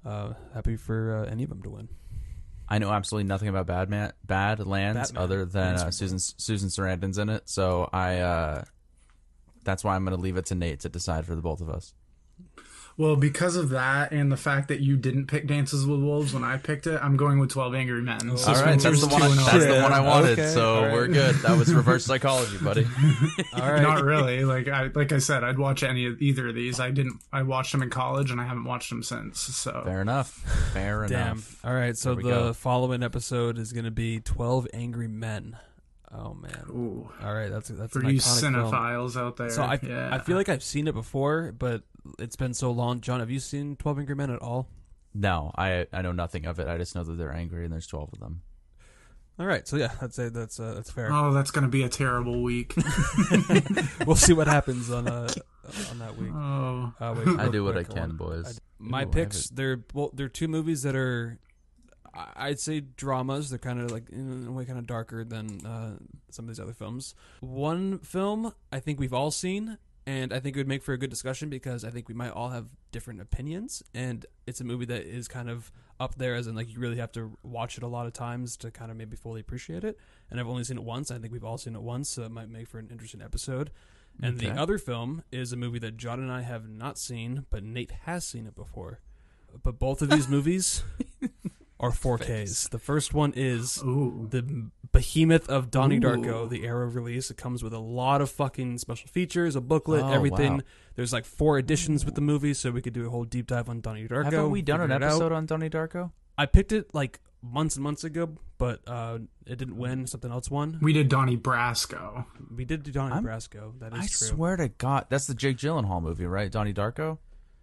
uh, 0.04 0.34
happy 0.54 0.76
for 0.76 1.24
uh, 1.24 1.30
any 1.30 1.44
of 1.44 1.48
them 1.48 1.62
to 1.62 1.70
win. 1.70 1.88
I 2.68 2.78
know 2.78 2.90
absolutely 2.90 3.28
nothing 3.28 3.48
about 3.48 3.66
Badman, 3.66 4.12
Badlands 4.24 5.10
Batman. 5.10 5.22
other 5.22 5.44
than 5.44 5.74
uh, 5.74 5.90
Susan 5.90 6.18
Susan 6.18 6.68
Sarandon's 6.68 7.18
in 7.18 7.28
it. 7.28 7.48
So 7.48 7.88
I, 7.92 8.18
uh, 8.18 8.64
that's 9.64 9.84
why 9.84 9.94
I'm 9.94 10.04
going 10.04 10.16
to 10.16 10.22
leave 10.22 10.36
it 10.36 10.46
to 10.46 10.54
Nate 10.54 10.80
to 10.80 10.88
decide 10.88 11.26
for 11.26 11.34
the 11.34 11.42
both 11.42 11.60
of 11.60 11.68
us. 11.68 11.92
Well, 12.96 13.16
because 13.16 13.56
of 13.56 13.70
that 13.70 14.12
and 14.12 14.30
the 14.30 14.36
fact 14.36 14.68
that 14.68 14.80
you 14.80 14.96
didn't 14.96 15.26
pick 15.26 15.46
Dances 15.46 15.86
with 15.86 16.00
Wolves 16.00 16.34
when 16.34 16.44
I 16.44 16.56
picked 16.58 16.86
it, 16.86 17.00
I'm 17.02 17.16
going 17.16 17.38
with 17.38 17.50
12 17.50 17.74
Angry 17.74 18.02
Men. 18.02 18.18
Oh. 18.30 18.36
So 18.36 18.52
All 18.52 18.62
right, 18.62 18.78
that's 18.78 19.00
the 19.00 19.06
one. 19.08 19.22
I, 19.22 19.26
oh. 19.26 19.34
that's 19.34 19.64
the 19.66 19.80
one 19.82 19.92
I 19.92 20.00
wanted. 20.00 20.38
Okay, 20.38 20.48
So 20.48 20.76
all 20.76 20.82
right. 20.82 20.92
we're 20.92 21.08
good. 21.08 21.34
That 21.36 21.56
was 21.56 21.72
reverse 21.72 22.04
psychology, 22.04 22.58
buddy. 22.58 22.86
All 23.54 23.72
right. 23.72 23.82
Not 23.82 24.04
really. 24.04 24.44
Like 24.44 24.68
I 24.68 24.90
like 24.94 25.12
I 25.12 25.18
said, 25.18 25.44
I'd 25.44 25.58
watch 25.58 25.82
any 25.82 26.06
of 26.06 26.20
either 26.20 26.48
of 26.48 26.54
these. 26.54 26.80
I 26.80 26.90
didn't. 26.90 27.20
I 27.32 27.42
watched 27.42 27.72
them 27.72 27.82
in 27.82 27.90
college, 27.90 28.30
and 28.30 28.40
I 28.40 28.44
haven't 28.44 28.64
watched 28.64 28.90
them 28.90 29.02
since. 29.02 29.40
So 29.40 29.82
Fair 29.84 30.00
enough. 30.00 30.28
Fair 30.72 31.06
Damn. 31.06 31.32
enough. 31.32 31.64
All 31.64 31.74
right. 31.74 31.96
So 31.96 32.10
the 32.10 32.16
we 32.16 32.22
go. 32.24 32.52
following 32.52 33.02
episode 33.02 33.58
is 33.58 33.72
going 33.72 33.84
to 33.84 33.90
be 33.90 34.20
Twelve 34.20 34.66
Angry 34.72 35.08
Men. 35.08 35.56
Oh 36.14 36.34
man. 36.34 36.64
Ooh, 36.68 37.08
All 37.22 37.32
right. 37.32 37.50
That's 37.50 37.68
that's 37.68 37.92
for 37.92 38.00
an 38.00 38.10
you 38.10 38.16
iconic 38.16 38.40
film. 38.40 38.54
cinephiles 38.54 39.16
out 39.16 39.36
there. 39.38 39.50
So 39.50 39.62
I, 39.62 39.78
yeah. 39.82 40.14
I 40.14 40.18
feel 40.18 40.36
like 40.36 40.48
I've 40.50 40.62
seen 40.62 40.86
it 40.86 40.94
before, 40.94 41.52
but 41.58 41.82
it's 42.18 42.36
been 42.36 42.54
so 42.54 42.70
long. 42.70 43.00
John, 43.00 43.20
have 43.20 43.30
you 43.30 43.38
seen 43.40 43.76
Twelve 43.76 43.98
Angry 43.98 44.14
Men 44.16 44.30
at 44.30 44.40
all? 44.40 44.68
No, 45.14 45.52
I 45.56 45.86
I 45.92 46.02
know 46.02 46.12
nothing 46.12 46.46
of 46.46 46.58
it. 46.58 46.68
I 46.68 46.78
just 46.78 46.94
know 46.94 47.04
that 47.04 47.14
they're 47.18 47.32
angry 47.32 47.64
and 47.64 47.72
there's 47.72 47.86
twelve 47.86 48.10
of 48.12 48.20
them. 48.20 48.42
All 49.38 49.46
right, 49.46 49.66
so 49.66 49.76
yeah, 49.76 49.92
I'd 50.00 50.12
say 50.12 50.28
that's 50.28 50.60
uh, 50.60 50.74
that's 50.74 50.90
fair. 50.90 51.10
Oh, 51.12 51.32
that's 51.32 51.50
gonna 51.50 51.68
be 51.68 51.82
a 51.82 51.88
terrible 51.88 52.42
week. 52.42 52.74
we'll 54.06 54.16
see 54.16 54.32
what 54.32 54.46
happens 54.46 54.90
on 54.90 55.08
uh 55.08 55.28
on 55.90 55.98
that 55.98 56.16
week. 56.16 56.30
oh, 56.34 56.92
Uh, 57.00 57.14
wait, 57.16 57.38
I 57.40 57.48
do 57.48 57.64
what 57.64 57.76
I 57.76 57.84
can, 57.84 57.98
on. 58.10 58.16
boys. 58.16 58.60
My 58.78 59.04
Ooh, 59.04 59.06
picks 59.06 59.48
they're 59.48 59.84
well, 59.94 60.10
they're 60.12 60.28
two 60.28 60.48
movies 60.48 60.82
that 60.82 60.94
are, 60.96 61.38
I- 62.14 62.48
I'd 62.48 62.60
say 62.60 62.80
dramas. 62.80 63.48
They're 63.50 63.58
kind 63.58 63.80
of 63.80 63.90
like 63.90 64.10
in 64.10 64.46
a 64.48 64.52
way 64.52 64.64
kind 64.64 64.78
of 64.78 64.86
darker 64.86 65.24
than 65.24 65.64
uh, 65.64 65.92
some 66.30 66.44
of 66.44 66.48
these 66.48 66.60
other 66.60 66.74
films. 66.74 67.14
One 67.40 67.98
film 68.00 68.52
I 68.70 68.80
think 68.80 69.00
we've 69.00 69.14
all 69.14 69.30
seen, 69.30 69.78
and 70.06 70.32
I 70.32 70.40
think 70.40 70.56
it 70.56 70.60
would 70.60 70.68
make 70.68 70.82
for 70.82 70.92
a 70.92 70.98
good 70.98 71.10
discussion 71.10 71.48
because 71.48 71.84
I 71.84 71.90
think 71.90 72.08
we 72.08 72.14
might 72.14 72.30
all 72.30 72.50
have 72.50 72.66
different 72.90 73.20
opinions, 73.20 73.82
and 73.94 74.26
it's 74.46 74.60
a 74.60 74.64
movie 74.64 74.86
that 74.86 75.02
is 75.02 75.28
kind 75.28 75.48
of 75.48 75.70
up 76.00 76.16
there 76.16 76.34
as 76.34 76.48
in 76.48 76.56
like 76.56 76.72
you 76.72 76.80
really 76.80 76.96
have 76.96 77.12
to 77.12 77.36
watch 77.44 77.76
it 77.76 77.84
a 77.84 77.86
lot 77.86 78.06
of 78.06 78.12
times 78.12 78.56
to 78.56 78.70
kind 78.70 78.90
of 78.90 78.96
maybe 78.96 79.16
fully 79.16 79.40
appreciate 79.40 79.84
it. 79.84 79.98
And 80.30 80.40
I've 80.40 80.48
only 80.48 80.64
seen 80.64 80.78
it 80.78 80.82
once. 80.82 81.10
I 81.10 81.18
think 81.18 81.32
we've 81.32 81.44
all 81.44 81.58
seen 81.58 81.76
it 81.76 81.82
once, 81.82 82.08
so 82.08 82.22
it 82.22 82.30
might 82.32 82.48
make 82.48 82.68
for 82.68 82.78
an 82.78 82.88
interesting 82.90 83.22
episode. 83.22 83.70
And 84.20 84.38
the 84.38 84.50
other 84.50 84.78
film 84.78 85.22
is 85.32 85.52
a 85.52 85.56
movie 85.56 85.78
that 85.78 85.96
John 85.96 86.20
and 86.20 86.30
I 86.30 86.42
have 86.42 86.68
not 86.68 86.98
seen, 86.98 87.46
but 87.50 87.62
Nate 87.62 87.92
has 88.02 88.24
seen 88.24 88.46
it 88.46 88.54
before. 88.54 89.00
But 89.62 89.78
both 89.78 90.02
of 90.02 90.10
these 90.10 90.28
movies 90.36 90.82
are 91.82 91.90
4Ks. 91.90 92.70
The 92.70 92.78
first 92.78 93.12
one 93.12 93.32
is 93.36 93.82
ooh, 93.82 94.28
the 94.30 94.70
behemoth 94.92 95.48
of 95.50 95.70
Donnie 95.70 95.96
Ooh. 95.96 96.00
Darko, 96.00 96.48
the 96.48 96.64
Arrow 96.64 96.86
release. 96.86 97.30
It 97.30 97.36
comes 97.36 97.62
with 97.62 97.72
a 97.72 97.78
lot 97.78 98.20
of 98.22 98.30
fucking 98.30 98.78
special 98.78 99.08
features, 99.08 99.56
a 99.56 99.60
booklet, 99.60 100.02
Oh, 100.04 100.08
everything. 100.12 100.54
wow. 100.58 100.60
There's 100.94 101.12
like 101.12 101.24
four 101.24 101.58
editions 101.58 102.04
with 102.04 102.14
the 102.14 102.20
movie, 102.20 102.54
so 102.54 102.70
we 102.70 102.80
could 102.82 102.92
do 102.92 103.06
a 103.06 103.10
whole 103.10 103.24
deep 103.24 103.46
dive 103.48 103.68
on 103.68 103.80
Donnie 103.80 104.06
Darko. 104.06 104.24
Haven't 104.24 104.50
we 104.50 104.62
done 104.62 104.80
an 104.80 104.90
figure 104.90 105.06
out. 105.06 105.10
episode 105.12 105.32
on 105.32 105.46
Donnie 105.46 105.70
Darko? 105.70 106.12
I 106.38 106.46
picked 106.46 106.72
it 106.72 106.94
like 106.94 107.20
months 107.42 107.74
and 107.76 107.82
months 107.82 108.04
ago, 108.04 108.36
but 108.58 108.80
uh, 108.86 109.18
it 109.46 109.56
didn't 109.58 109.76
win. 109.76 110.06
Something 110.06 110.30
else 110.30 110.50
won. 110.50 110.78
we 110.80 110.92
did 110.92 111.08
Donnie 111.08 111.36
Brasco. 111.36 112.24
We 112.54 112.64
did 112.64 112.82
do 112.84 112.92
Donnie 112.92 113.14
I'm- 113.14 113.24
Brasco. 113.24 113.78
That 113.80 113.92
is 113.94 113.98
I 113.98 114.02
true. 114.02 114.28
swear 114.28 114.56
to 114.56 114.68
God, 114.68 115.06
that's 115.08 115.26
the 115.26 115.34
Jake 115.34 115.56
Gyllenhaal 115.58 116.00
movie, 116.02 116.26
right? 116.26 116.50
Donnie 116.50 116.72
Darko. 116.72 117.18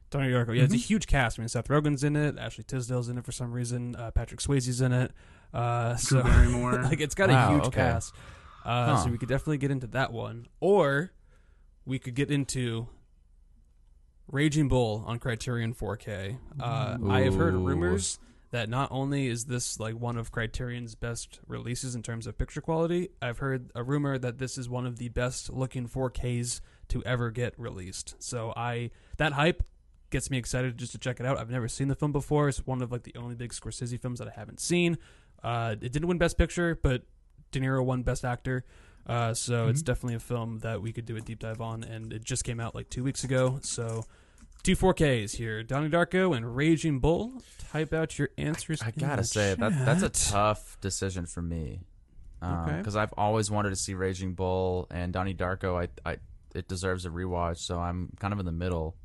Donnie 0.09 0.29
Darko. 0.29 0.55
Yeah, 0.55 0.63
it's 0.63 0.73
a 0.73 0.77
Mm-hmm. 0.77 0.81
huge 0.87 1.07
cast. 1.07 1.37
I 1.39 1.41
mean, 1.41 1.49
Seth 1.49 1.67
Rogen's 1.67 2.03
in 2.03 2.15
it. 2.15 2.37
Ashley 2.37 2.63
Tisdale's 2.63 3.09
in 3.09 3.17
it 3.17 3.25
for 3.25 3.31
some 3.31 3.51
reason. 3.51 3.95
Uh, 3.95 4.11
Patrick 4.11 4.39
Swayze's 4.39 4.81
in 4.81 4.91
it. 4.91 5.11
Uh, 5.53 5.95
so 5.95 6.23
Barrymore. 6.23 6.81
like, 6.83 6.99
it's 7.01 7.15
got 7.15 7.29
Wow, 7.29 7.49
a 7.49 7.53
huge 7.53 7.65
okay. 7.67 7.75
cast. 7.81 8.13
Uh, 8.65 8.95
Huh. 8.95 8.97
So 9.03 9.09
we 9.09 9.17
could 9.17 9.29
definitely 9.29 9.57
get 9.59 9.71
into 9.71 9.87
that 9.87 10.11
one, 10.11 10.47
or 10.59 11.11
we 11.85 11.97
could 11.99 12.13
get 12.15 12.29
into 12.29 12.87
Raging 14.31 14.67
Bull 14.67 15.03
on 15.07 15.17
Criterion 15.19 15.73
4K. 15.73 16.37
Uh, 16.59 16.97
I 17.09 17.21
have 17.21 17.35
heard 17.35 17.55
rumors 17.55 18.19
that 18.51 18.67
not 18.69 18.91
only 18.91 19.27
is 19.27 19.45
this 19.45 19.79
like 19.79 19.95
one 19.95 20.17
of 20.17 20.31
Criterion's 20.31 20.95
best 20.95 21.39
releases 21.47 21.95
in 21.95 22.03
terms 22.03 22.27
of 22.27 22.37
picture 22.37 22.61
quality, 22.61 23.09
I've 23.21 23.39
heard 23.39 23.71
a 23.75 23.83
rumor 23.83 24.17
that 24.19 24.37
this 24.37 24.57
is 24.57 24.69
one 24.69 24.85
of 24.85 24.97
the 24.97 25.09
best 25.09 25.51
looking 25.51 25.87
4Ks 25.87 26.61
to 26.89 27.03
ever 27.05 27.31
get 27.31 27.53
released. 27.59 28.15
So 28.19 28.53
I 28.55 28.91
that 29.17 29.33
hype 29.33 29.63
gets 30.09 30.29
me 30.29 30.37
excited 30.37 30.77
just 30.77 30.91
to 30.93 30.97
check 30.97 31.19
it 31.19 31.25
out. 31.25 31.37
I've 31.37 31.49
never 31.49 31.67
seen 31.67 31.87
the 31.87 31.95
film 31.95 32.11
before. 32.11 32.49
It's 32.49 32.65
one 32.65 32.81
of 32.81 32.91
like 32.91 33.03
the 33.03 33.15
only 33.15 33.35
big 33.35 33.51
Scorsese 33.51 33.99
films 33.99 34.19
that 34.19 34.27
I 34.27 34.31
haven't 34.31 34.59
seen. 34.59 34.97
Uh, 35.43 35.75
it 35.81 35.91
didn't 35.91 36.07
win 36.07 36.17
Best 36.17 36.37
Picture, 36.37 36.77
but 36.81 37.03
De 37.51 37.59
Niro 37.59 37.83
won 37.83 38.03
Best 38.03 38.25
Actor. 38.25 38.65
Uh, 39.07 39.33
so 39.33 39.69
it's 39.69 39.81
definitely 39.81 40.15
a 40.15 40.19
film 40.19 40.59
that 40.59 40.81
we 40.81 40.91
could 40.91 41.05
do 41.05 41.15
a 41.15 41.21
deep 41.21 41.39
dive 41.39 41.61
on, 41.61 41.83
and 41.83 42.13
it 42.13 42.23
just 42.23 42.43
came 42.43 42.59
out 42.59 42.75
like 42.75 42.89
two 42.89 43.03
weeks 43.03 43.23
ago. 43.23 43.59
So 43.63 44.03
two 44.61 44.75
4Ks 44.75 45.35
here, 45.35 45.63
Donnie 45.63 45.89
Darko 45.89 46.35
and 46.35 46.55
Raging 46.55 46.99
Bull. 46.99 47.41
Type 47.71 47.93
out 47.93 48.19
your 48.19 48.29
answers. 48.37 48.81
I 48.81 48.87
in 48.87 48.93
gotta 48.97 49.23
say 49.23 49.55
that 49.55 49.85
that's 49.85 50.03
a 50.03 50.09
tough 50.09 50.77
decision 50.81 51.25
for 51.25 51.41
me. 51.41 51.81
Okay. 52.43 52.77
Because 52.77 52.95
I've 52.95 53.13
always 53.17 53.51
wanted 53.51 53.69
to 53.71 53.75
see 53.75 53.93
Raging 53.93 54.33
Bull 54.33 54.87
and 54.91 55.11
Donnie 55.11 55.33
Darko. 55.33 55.81
I, 55.81 56.09
I, 56.09 56.17
it 56.55 56.67
deserves 56.67 57.05
a 57.05 57.09
rewatch. 57.09 57.57
So 57.57 57.79
I'm 57.79 58.11
kind 58.19 58.33
of 58.33 58.39
in 58.39 58.45
the 58.45 58.51
middle. 58.51 58.95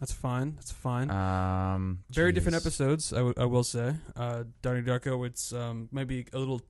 That's 0.00 0.12
fine. 0.12 0.54
That's 0.56 0.72
fine. 0.72 1.10
Um, 1.10 2.00
Very 2.10 2.32
different 2.32 2.56
jeez. 2.56 2.60
episodes, 2.62 3.12
I, 3.12 3.16
w- 3.16 3.34
I 3.36 3.44
will 3.44 3.62
say. 3.64 3.94
Uh, 4.16 4.44
Donnie 4.62 4.80
Darko, 4.82 5.26
it's 5.26 5.52
um, 5.52 5.88
maybe 5.92 6.26
a 6.32 6.38
little 6.38 6.62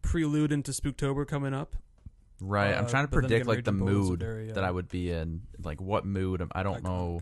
prelude 0.00 0.52
into 0.52 0.70
Spooktober 0.70 1.26
coming 1.26 1.54
up. 1.54 1.74
Right. 2.40 2.74
I'm 2.74 2.84
Uh, 2.84 2.88
trying 2.88 3.04
to 3.04 3.10
predict 3.10 3.46
like 3.46 3.64
the 3.64 3.72
Raging 3.72 3.84
Bull 3.86 3.88
is 4.02 4.06
a 4.06 4.10
mood 4.10 4.20
very, 4.20 4.50
uh, 4.50 4.54
that 4.54 4.64
I 4.64 4.70
would 4.70 4.88
be 4.88 5.10
in. 5.10 5.42
Like 5.62 5.80
what 5.80 6.06
mood? 6.06 6.42
I 6.52 6.62
don't 6.62 6.78
iconic. 6.78 6.84
know. 6.84 7.20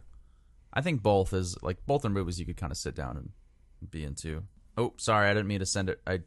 I 0.73 0.83
think 0.83 1.03
both 1.03 1.33
is 1.33 1.57
like 1.63 1.79
both 1.87 2.05
are 2.05 2.11
movies 2.11 2.39
you 2.39 2.47
could 2.47 2.57
kind 2.57 2.71
of 2.71 2.77
sit 2.79 2.95
down 2.95 3.17
and 3.17 3.91
be 3.91 4.05
into. 4.05 4.43
Oh, 4.77 4.93
sorry, 4.99 5.29
I 5.29 5.35
didn't 5.35 5.49
mean 5.49 5.61
to 5.61 5.67
send 5.67 5.89
it. 5.91 6.01
I, 6.07 6.21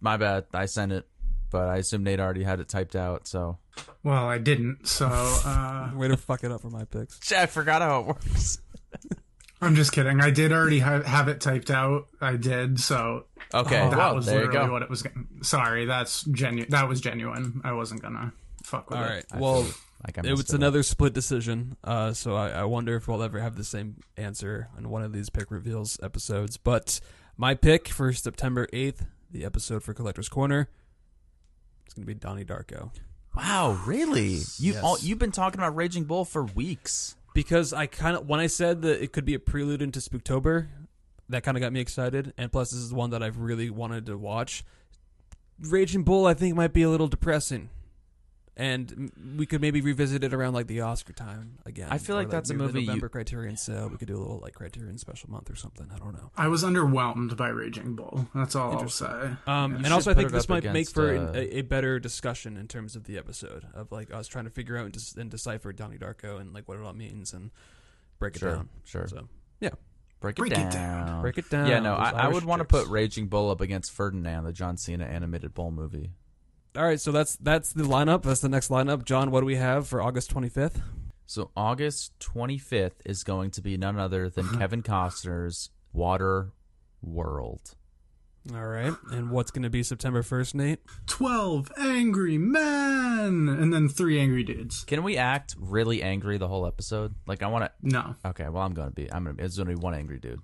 my 0.00 0.16
bad. 0.16 0.46
I 0.54 0.66
sent 0.66 0.92
it, 0.92 1.06
but 1.52 1.68
I 1.68 1.76
assume 1.76 2.02
Nate 2.02 2.18
already 2.18 2.42
had 2.42 2.58
it 2.58 2.68
typed 2.68 2.96
out. 2.96 3.28
So 3.28 3.58
Well, 4.02 4.24
I 4.28 4.38
didn't. 4.38 4.86
So 4.88 5.06
uh, 5.46 5.90
Way 5.94 6.08
to 6.08 6.16
fuck 6.16 6.42
it 6.42 6.50
up 6.50 6.62
for 6.62 6.70
my 6.70 6.84
picks. 6.84 7.30
I 7.32 7.46
forgot 7.46 7.82
how 7.82 8.00
it 8.00 8.06
works. 8.06 8.58
I'm 9.60 9.76
just 9.76 9.92
kidding. 9.92 10.20
I 10.20 10.30
did 10.30 10.50
already 10.52 10.80
ha- 10.80 11.02
have 11.02 11.28
it 11.28 11.40
typed 11.40 11.70
out. 11.70 12.08
I 12.20 12.34
did. 12.36 12.80
So 12.80 13.26
Okay, 13.54 13.76
that 13.76 13.96
well, 13.96 14.16
was 14.16 14.26
there 14.26 14.40
you 14.40 14.46
literally 14.46 14.66
go. 14.66 14.72
what 14.72 14.82
it 14.82 14.90
was. 14.90 15.02
Gonna, 15.02 15.26
sorry, 15.42 15.84
that's 15.84 16.24
genuine. 16.24 16.70
That 16.70 16.88
was 16.88 17.00
genuine. 17.00 17.60
I 17.62 17.72
wasn't 17.72 18.02
gonna 18.02 18.32
fuck 18.64 18.90
with 18.90 18.98
All 18.98 19.04
it. 19.04 19.08
right. 19.08 19.24
I 19.30 19.38
Well, 19.38 19.62
feel 19.62 19.74
like 20.04 20.18
it 20.18 20.22
messed 20.24 20.36
was 20.36 20.50
up. 20.50 20.56
another 20.56 20.82
split 20.82 21.12
decision. 21.12 21.76
Uh, 21.84 22.12
so 22.12 22.34
I, 22.34 22.48
I 22.50 22.64
wonder 22.64 22.96
if 22.96 23.06
we'll 23.06 23.22
ever 23.22 23.38
have 23.40 23.54
the 23.56 23.62
same 23.62 24.00
answer 24.16 24.68
on 24.76 24.88
one 24.88 25.02
of 25.04 25.12
these 25.12 25.30
pick 25.30 25.50
reveals 25.52 25.96
episodes. 26.02 26.56
But 26.56 26.98
my 27.36 27.54
pick 27.54 27.86
for 27.88 28.12
September 28.12 28.66
8th, 28.72 29.06
the 29.30 29.44
episode 29.44 29.84
for 29.84 29.94
Collector's 29.94 30.28
Corner, 30.28 30.68
it's 31.92 31.98
going 31.98 32.06
to 32.06 32.14
be 32.14 32.18
Donnie 32.18 32.44
Darko. 32.44 32.90
Wow, 33.36 33.78
really? 33.86 34.40
You 34.58 34.72
Yes. 34.72 34.82
all 34.82 34.98
you've 34.98 35.18
been 35.18 35.30
talking 35.30 35.60
about 35.60 35.76
Raging 35.76 36.04
Bull 36.04 36.24
for 36.24 36.42
weeks. 36.44 37.16
because 37.34 37.72
I 37.74 37.86
kind 37.86 38.16
of 38.16 38.26
when 38.28 38.40
I 38.40 38.46
said 38.46 38.80
that 38.82 39.02
it 39.02 39.12
could 39.12 39.24
be 39.26 39.34
a 39.34 39.38
prelude 39.38 39.80
into 39.82 40.00
Spooktober, 40.00 40.68
that 41.28 41.42
kind 41.42 41.56
of 41.56 41.60
got 41.62 41.72
me 41.72 41.80
excited. 41.80 42.32
And 42.38 42.50
plus, 42.52 42.70
this 42.70 42.80
is 42.80 42.92
one 42.94 43.10
that 43.10 43.22
I've 43.22 43.38
really 43.38 43.68
wanted 43.70 44.06
to 44.06 44.16
watch. 44.18 44.64
Raging 45.60 46.02
Bull, 46.02 46.26
I 46.26 46.32
think, 46.34 46.54
might 46.56 46.72
be 46.72 46.82
a 46.82 46.88
little 46.90 47.08
depressing, 47.08 47.68
and 48.56 49.10
we 49.38 49.46
could 49.46 49.60
maybe 49.62 49.80
revisit 49.80 50.22
it 50.24 50.34
around 50.34 50.52
like 50.52 50.66
the 50.66 50.82
Oscar 50.82 51.12
time 51.14 51.58
again. 51.64 51.88
I 51.90 51.98
feel 51.98 52.16
Or, 52.16 52.20
like 52.20 52.30
that's 52.30 52.50
a 52.50 52.54
maybe 52.54 52.66
movie 52.66 52.86
The 52.86 52.94
you- 52.96 53.08
Criterion 53.08 53.56
so 53.56 53.88
We 53.90 53.96
could 53.96 54.08
do 54.08 54.16
a 54.16 54.20
little 54.20 54.40
like 54.40 54.54
Criterion 54.54 54.98
special 54.98 55.30
month 55.30 55.50
or 55.50 55.56
something. 55.56 55.88
I 55.94 55.98
don't 55.98 56.12
know. 56.12 56.30
I 56.36 56.48
was 56.48 56.62
underwhelmed 56.62 57.36
by 57.36 57.48
Raging 57.48 57.94
Bull. 57.96 58.28
That's 58.34 58.54
all 58.54 58.72
I'll 58.78 58.88
say. 58.88 59.30
Um, 59.46 59.72
You 59.78 59.84
and 59.84 59.92
also, 59.94 60.10
I 60.10 60.14
think 60.14 60.30
this 60.32 60.44
up 60.44 60.50
might 60.50 60.64
make 60.72 60.88
for 60.90 61.16
uh, 61.16 61.32
a, 61.34 61.58
a 61.58 61.62
better 61.62 61.98
discussion 61.98 62.56
in 62.56 62.68
terms 62.68 62.94
of 62.96 63.04
the 63.04 63.16
episode 63.18 63.64
of 63.74 63.90
like 63.90 64.12
us 64.12 64.28
trying 64.28 64.44
to 64.44 64.50
figure 64.50 64.76
out 64.76 64.84
and, 64.84 64.92
des- 64.92 65.20
and 65.20 65.30
decipher 65.30 65.72
Donnie 65.72 65.98
Darko 65.98 66.40
and 66.40 66.52
like 66.52 66.68
what 66.68 66.78
it 66.78 66.84
all 66.84 66.92
means 66.92 67.32
and 67.32 67.50
break 68.18 68.36
it 68.36 68.40
Sure, 68.40 68.54
down. 68.56 68.68
sure. 68.84 69.06
So 69.08 69.28
Break, 70.20 70.36
Break 70.36 70.52
it, 70.52 70.58
it 70.58 70.70
down. 70.70 71.06
down. 71.06 71.20
break 71.22 71.36
it 71.36 71.50
down. 71.50 71.66
Yeah, 71.66 71.80
no, 71.80 71.96
those 71.96 72.06
I, 72.14 72.26
I 72.26 72.28
would 72.28 72.44
want 72.44 72.60
to 72.60 72.64
put 72.64 72.86
Raging 72.86 73.26
Bull 73.26 73.50
up 73.50 73.60
against 73.60 73.90
Ferdinand, 73.90 74.44
the 74.44 74.52
John 74.52 74.76
Cena 74.76 75.04
animated 75.04 75.52
bull 75.52 75.72
movie. 75.72 76.12
All 76.74 76.84
right, 76.84 77.00
so 77.00 77.12
that's 77.12 77.36
that's 77.36 77.72
the 77.72 77.82
lineup. 77.84 78.22
That's 78.22 78.40
the 78.40 78.48
next 78.48 78.70
lineup. 78.70 79.04
John, 79.04 79.30
what 79.30 79.40
do 79.40 79.46
we 79.46 79.56
have 79.56 79.86
for 79.86 80.00
August 80.00 80.30
twenty 80.30 80.48
fifth? 80.48 80.80
So 81.26 81.50
August 81.56 82.12
25th 82.18 82.96
is 83.06 83.24
going 83.24 83.52
to 83.52 83.62
be 83.62 83.78
none 83.78 83.98
other 83.98 84.28
than 84.28 84.44
uh-huh. 84.44 84.58
Kevin 84.58 84.82
Costner's 84.82 85.70
Water 85.90 86.52
World. 87.00 87.74
All 88.52 88.66
right, 88.66 88.92
and 89.10 89.30
what's 89.30 89.50
going 89.50 89.62
to 89.62 89.70
be 89.70 89.82
September 89.82 90.22
first, 90.22 90.54
Nate? 90.54 90.80
Twelve 91.06 91.70
angry 91.78 92.38
men, 92.38 93.48
and 93.48 93.72
then 93.72 93.88
three 93.88 94.18
angry 94.18 94.42
dudes. 94.42 94.84
Can 94.84 95.02
we 95.04 95.16
act 95.16 95.54
really 95.58 96.02
angry 96.02 96.38
the 96.38 96.48
whole 96.48 96.66
episode? 96.66 97.14
Like 97.26 97.42
I 97.42 97.46
want 97.46 97.64
to. 97.64 97.70
No, 97.82 98.16
Okay, 98.26 98.48
well 98.48 98.62
I'm 98.64 98.74
gonna 98.74 98.90
be. 98.90 99.10
I'm 99.12 99.24
gonna. 99.24 99.34
Be, 99.34 99.44
it's 99.44 99.56
gonna 99.56 99.70
be 99.70 99.76
one 99.76 99.94
angry 99.94 100.18
dude. 100.18 100.40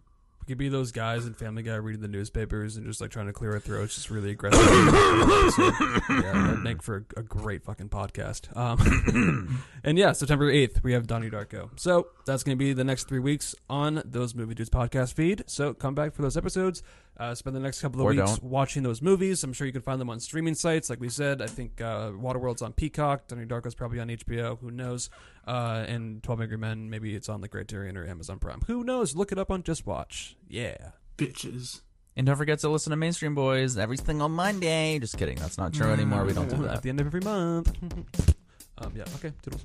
Could 0.49 0.57
be 0.57 0.71
those 0.71 0.93
guys 0.93 1.27
in 1.27 1.35
Family 1.35 1.63
Guy 1.63 1.75
reading 1.75 2.01
the 2.01 2.09
newspapers 2.09 2.79
and 2.79 2.87
just 2.87 3.03
like 3.03 3.11
trying 3.11 3.27
to 3.27 3.35
clear 3.35 3.53
our 3.53 3.61
throats, 3.61 3.97
just 3.97 4.09
really 4.09 4.31
aggressive. 4.31 4.59
So, 4.63 5.63
yeah, 6.09 6.33
that'd 6.33 6.61
make 6.61 6.83
for 6.83 7.05
a, 7.17 7.21
a 7.21 7.23
great 7.23 7.63
fucking 7.65 7.91
podcast. 7.91 8.57
Um, 8.57 9.63
and 9.85 9.99
yeah, 9.99 10.13
September 10.13 10.51
eighth, 10.51 10.83
we 10.83 10.95
have 10.95 11.07
Donnie 11.07 11.29
Darko. 11.29 11.69
So 11.79 12.07
that's 12.25 12.45
going 12.45 12.57
to 12.57 12.59
be 12.59 12.73
the 12.73 12.83
next 12.83 13.09
three 13.09 13.19
weeks 13.19 13.55
on 13.69 14.01
those 14.07 14.35
Movie 14.35 14.55
Dudes 14.55 14.71
podcast 14.71 15.13
feed. 15.13 15.45
So 15.47 15.75
come 15.75 15.95
back 15.95 16.15
for 16.15 16.23
those 16.23 16.39
episodes. 16.39 16.83
Uh, 17.19 17.35
spend 17.35 17.57
the 17.57 17.61
next 17.61 17.81
couple 17.81 18.01
of 18.01 18.07
Or 18.07 18.11
weeks 18.11 18.39
don't. 18.39 18.45
watching 18.45 18.85
those 18.85 19.03
movies. 19.03 19.43
I'm 19.43 19.53
sure 19.53 19.67
you 19.67 19.73
can 19.73 19.83
find 19.83 20.01
them 20.01 20.09
on 20.09 20.21
streaming 20.21 20.55
sites. 20.55 20.89
Like 20.89 21.01
we 21.01 21.09
said, 21.09 21.43
I 21.43 21.49
think 21.49 21.81
uh, 21.81 22.13
Waterworld's 22.17 22.63
on 22.63 22.73
Peacock. 22.73 23.27
Donnie 23.27 23.45
Darko's 23.45 23.75
probably 23.75 23.99
on 23.99 24.07
HBO. 24.09 24.57
Who 24.61 24.71
knows? 24.71 25.11
Uh, 25.47 25.85
and 25.89 26.23
Twelve 26.23 26.41
Angry 26.41 26.59
Men, 26.59 26.91
maybe 26.91 27.17
it's 27.17 27.29
on 27.29 27.41
the 27.41 27.49
Criterion 27.49 27.97
or 27.97 28.07
Amazon 28.07 28.39
Prime. 28.39 28.61
Who 28.69 28.85
knows? 28.85 29.17
Look 29.17 29.33
it 29.33 29.39
up 29.39 29.51
on 29.51 29.65
Just 29.65 29.85
Watch. 29.87 30.37
Yeah. 30.49 30.77
bitches. 31.17 31.81
And 32.17 32.27
don't 32.27 32.37
forget 32.37 32.59
to 32.61 32.69
listen 32.69 32.91
to 32.91 32.97
Mainstream 32.97 33.35
Boys 33.35 33.77
every 33.79 33.97
single 33.97 34.29
Monday. 34.29 34.99
Just 34.99 35.17
kidding. 35.19 35.39
That's 35.39 35.57
not 35.59 35.73
true 35.73 35.91
anymore. 35.93 36.25
We 36.25 36.33
don't 36.35 36.49
do 36.49 36.57
that. 36.63 36.75
At 36.77 36.83
the 36.83 36.89
end 36.91 37.01
of 37.01 37.07
every 37.07 37.21
month. 37.21 37.73
um, 38.79 38.93
yeah. 38.97 39.05
Okay. 39.17 39.33
Toodles. 39.43 39.65